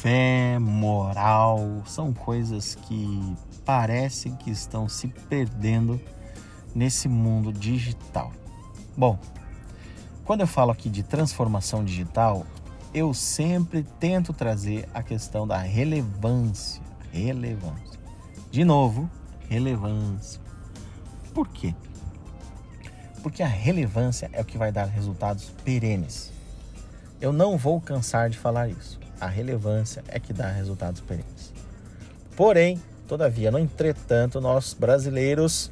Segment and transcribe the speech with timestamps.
[0.00, 6.00] fé, moral são coisas que parecem que estão se perdendo
[6.72, 8.32] nesse mundo digital.
[8.96, 9.18] Bom,
[10.24, 12.46] quando eu falo aqui de transformação digital,
[12.94, 16.80] eu sempre tento trazer a questão da relevância.
[17.10, 17.98] Relevância.
[18.52, 19.10] De novo,
[19.48, 20.40] relevância.
[21.34, 21.74] Por quê?
[23.20, 26.32] Porque a relevância é o que vai dar resultados perenes.
[27.20, 29.07] Eu não vou cansar de falar isso.
[29.20, 31.52] A relevância é que dá resultados perenes.
[32.36, 35.70] Porém, todavia, no entretanto, nós brasileiros,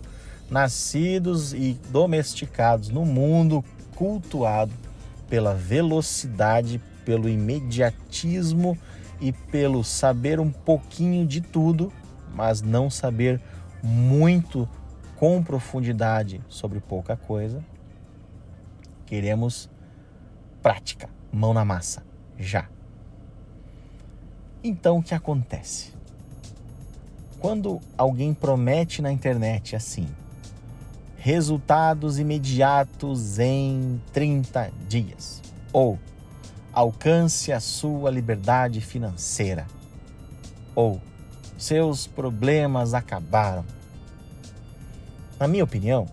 [0.51, 4.73] nascidos e domesticados no mundo cultuado
[5.29, 8.77] pela velocidade, pelo imediatismo
[9.21, 11.93] e pelo saber um pouquinho de tudo,
[12.35, 13.41] mas não saber
[13.83, 14.69] muito
[15.17, 17.65] com profundidade sobre pouca coisa,
[19.07, 19.71] queremos
[20.63, 22.03] prática mão na massa,
[22.39, 22.69] já.
[24.69, 25.93] Então o que acontece?
[27.39, 30.09] Quando alguém promete na internet assim,
[31.17, 35.41] resultados imediatos em 30 dias,
[35.73, 35.97] ou
[36.73, 39.69] alcance a sua liberdade financeira,
[40.75, 41.01] ou
[41.57, 43.65] seus problemas acabaram.
[45.39, 46.09] Na minha opinião,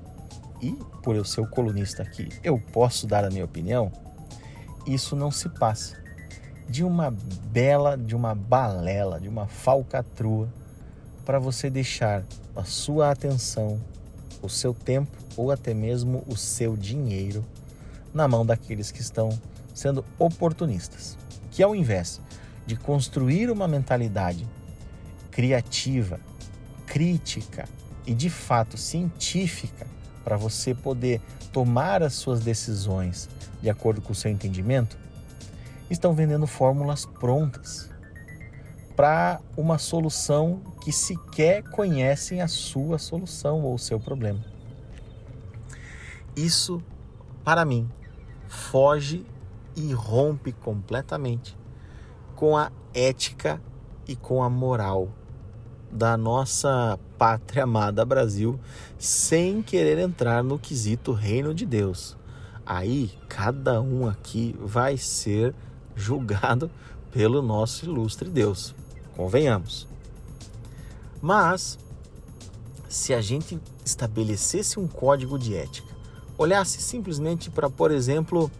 [0.62, 3.92] e por eu ser o colunista aqui, eu posso dar a minha opinião,
[4.86, 6.03] isso não se passa
[6.74, 7.12] de uma
[7.52, 10.52] bela, de uma balela, de uma falcatrua
[11.24, 12.24] para você deixar
[12.56, 13.80] a sua atenção,
[14.42, 17.46] o seu tempo ou até mesmo o seu dinheiro
[18.12, 19.30] na mão daqueles que estão
[19.72, 21.16] sendo oportunistas,
[21.52, 22.20] que ao invés
[22.66, 24.48] de construir uma mentalidade
[25.30, 26.20] criativa,
[26.88, 27.70] crítica
[28.04, 29.86] e de fato científica
[30.24, 31.22] para você poder
[31.52, 33.30] tomar as suas decisões
[33.62, 34.98] de acordo com o seu entendimento,
[35.94, 37.90] estão vendendo fórmulas prontas
[38.96, 44.44] para uma solução que sequer conhecem a sua solução ou o seu problema.
[46.36, 46.84] Isso,
[47.44, 47.90] para mim,
[48.48, 49.26] foge
[49.76, 51.58] e rompe completamente
[52.36, 53.62] com a ética
[54.08, 55.10] e com a moral
[55.92, 58.60] da nossa pátria amada Brasil,
[58.98, 62.18] sem querer entrar no quesito reino de Deus
[62.66, 65.54] aí cada um aqui vai ser
[65.96, 66.70] julgado
[67.12, 68.74] pelo nosso ilustre Deus.
[69.16, 69.88] Convenhamos.
[71.22, 71.78] Mas,
[72.90, 75.94] se a gente estabelecesse um código de ética,
[76.38, 78.52] olhasse simplesmente para, por exemplo,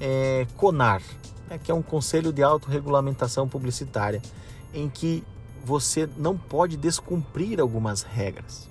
[0.00, 1.02] é, CONAR,
[1.48, 4.20] né, que é um Conselho de Autorregulamentação Publicitária,
[4.74, 5.24] em que
[5.64, 8.68] você não pode descumprir algumas regras,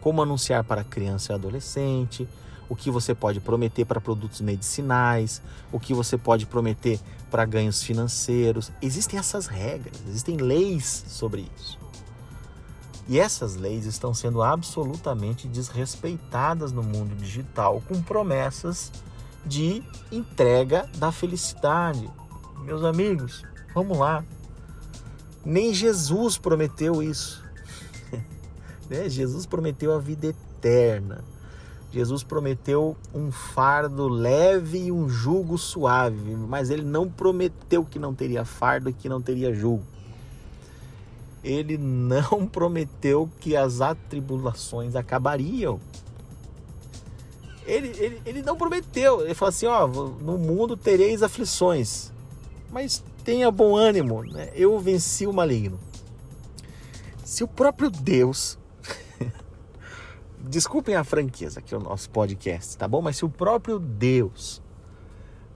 [0.00, 2.28] como anunciar para criança e adolescente,
[2.68, 5.40] o que você pode prometer para produtos medicinais,
[5.72, 7.00] o que você pode prometer
[7.30, 8.70] para ganhos financeiros.
[8.80, 11.78] Existem essas regras, existem leis sobre isso.
[13.08, 18.90] E essas leis estão sendo absolutamente desrespeitadas no mundo digital com promessas
[19.44, 22.10] de entrega da felicidade.
[22.64, 24.24] Meus amigos, vamos lá.
[25.44, 27.44] Nem Jesus prometeu isso.
[28.90, 29.08] né?
[29.08, 31.22] Jesus prometeu a vida eterna.
[31.92, 38.14] Jesus prometeu um fardo leve e um jugo suave, mas ele não prometeu que não
[38.14, 39.82] teria fardo e que não teria jugo.
[41.42, 45.80] Ele não prometeu que as atribulações acabariam.
[47.64, 49.22] Ele, ele, ele não prometeu.
[49.22, 52.12] Ele falou assim: ó, no mundo tereis aflições,
[52.70, 54.50] mas tenha bom ânimo, né?
[54.54, 55.78] eu venci o maligno.
[57.24, 58.56] Se o próprio Deus
[60.48, 63.02] desculpem a franqueza aqui o nosso podcast, tá bom?
[63.02, 64.62] Mas se o próprio Deus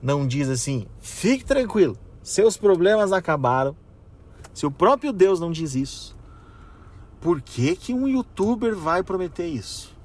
[0.01, 3.75] não diz assim, fique tranquilo, seus problemas acabaram.
[4.53, 6.17] Se o próprio Deus não diz isso,
[7.19, 9.95] por que, que um youtuber vai prometer isso?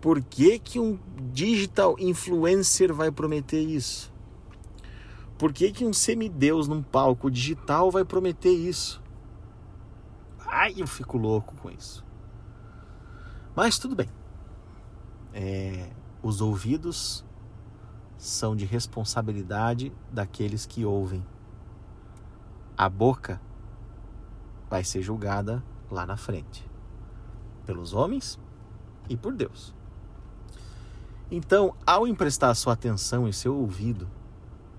[0.00, 0.98] Por que, que um
[1.32, 4.10] digital influencer vai prometer isso?
[5.38, 9.02] Por que, que um semideus num palco digital vai prometer isso?
[10.46, 12.04] Ai, eu fico louco com isso.
[13.54, 14.08] Mas tudo bem.
[15.32, 15.90] É,
[16.22, 17.24] os ouvidos
[18.18, 21.24] são de responsabilidade daqueles que ouvem.
[22.76, 23.40] A boca
[24.68, 26.68] vai ser julgada lá na frente
[27.66, 28.38] pelos homens
[29.08, 29.74] e por Deus.
[31.30, 34.08] Então, ao emprestar sua atenção e seu ouvido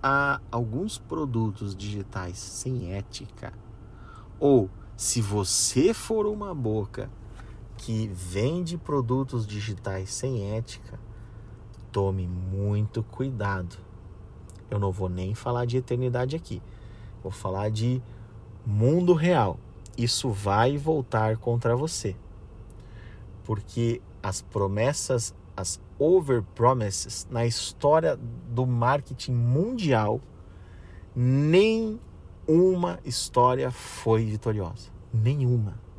[0.04, 3.54] a alguns produtos digitais sem ética,
[4.40, 7.10] ou se você for uma boca
[7.82, 11.00] que vende produtos digitais sem ética,
[11.92, 13.76] tome muito cuidado.
[14.70, 16.62] Eu não vou nem falar de eternidade aqui.
[17.24, 18.00] Vou falar de
[18.64, 19.60] mundo real.
[19.98, 22.16] Isso vai voltar contra você.
[23.44, 30.22] Porque as promessas, as over promises na história do marketing mundial,
[31.16, 32.00] nem
[32.48, 34.92] uma história foi vitoriosa.
[35.12, 35.91] Nenhuma.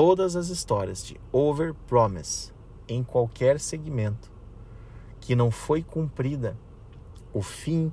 [0.00, 2.52] Todas as histórias de over promise
[2.86, 4.30] em qualquer segmento
[5.20, 6.56] que não foi cumprida,
[7.32, 7.92] o fim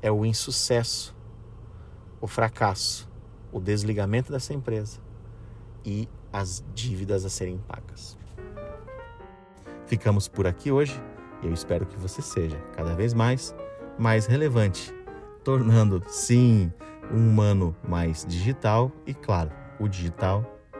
[0.00, 1.14] é o insucesso,
[2.18, 3.06] o fracasso,
[3.52, 4.98] o desligamento dessa empresa
[5.84, 8.16] e as dívidas a serem pagas.
[9.84, 10.98] Ficamos por aqui hoje
[11.42, 13.54] e eu espero que você seja cada vez mais
[13.98, 14.94] mais relevante,
[15.44, 16.72] tornando sim
[17.12, 20.55] um humano mais digital e claro, o digital